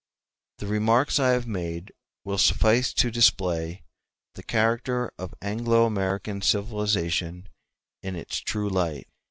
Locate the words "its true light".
8.15-9.07